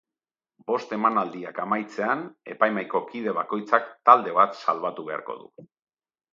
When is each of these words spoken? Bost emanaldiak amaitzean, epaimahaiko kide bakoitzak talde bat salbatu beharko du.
Bost 0.69 0.95
emanaldiak 0.95 1.59
amaitzean, 1.65 2.25
epaimahaiko 2.55 3.03
kide 3.13 3.37
bakoitzak 3.43 3.95
talde 4.11 4.37
bat 4.41 4.61
salbatu 4.65 5.09
beharko 5.13 5.41
du. 5.45 5.71